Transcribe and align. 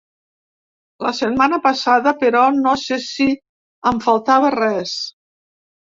La 1.07 1.11
setmana 1.17 1.59
passada, 1.67 2.15
però 2.25 2.43
no 2.57 2.75
se 2.87 2.99
si 3.11 3.31
em 3.93 4.05
faltava 4.11 4.55
res. 4.61 5.01